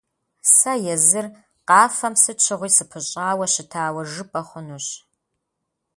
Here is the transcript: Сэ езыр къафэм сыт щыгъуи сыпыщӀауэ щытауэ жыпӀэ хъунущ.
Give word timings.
Сэ 0.55 0.73
езыр 0.93 1.25
къафэм 1.67 2.13
сыт 2.21 2.37
щыгъуи 2.45 2.69
сыпыщӀауэ 2.75 3.45
щытауэ 3.53 4.03
жыпӀэ 4.11 4.41
хъунущ. 4.47 4.87